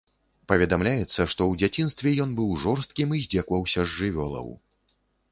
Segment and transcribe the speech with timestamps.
[0.51, 4.49] Паведамляецца, што ў дзяцінстве ён быў жорсткім і здзекаваўся з жывёлаў.